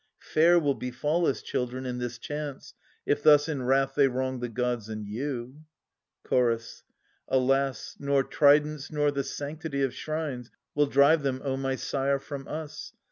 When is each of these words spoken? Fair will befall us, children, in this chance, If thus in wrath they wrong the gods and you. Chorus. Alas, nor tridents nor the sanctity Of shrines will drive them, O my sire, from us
Fair 0.33 0.57
will 0.57 0.73
befall 0.73 1.27
us, 1.27 1.43
children, 1.43 1.85
in 1.85 1.99
this 1.99 2.17
chance, 2.17 2.73
If 3.05 3.21
thus 3.21 3.47
in 3.47 3.61
wrath 3.61 3.93
they 3.93 4.07
wrong 4.07 4.39
the 4.39 4.49
gods 4.49 4.89
and 4.89 5.05
you. 5.07 5.61
Chorus. 6.23 6.81
Alas, 7.27 7.97
nor 7.99 8.23
tridents 8.23 8.91
nor 8.91 9.11
the 9.11 9.23
sanctity 9.23 9.83
Of 9.83 9.93
shrines 9.93 10.49
will 10.73 10.87
drive 10.87 11.21
them, 11.21 11.39
O 11.43 11.55
my 11.55 11.75
sire, 11.75 12.17
from 12.17 12.47
us 12.47 12.93